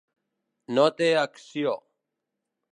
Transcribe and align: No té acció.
No 0.77 0.85
té 1.03 1.11
acció. 1.25 1.77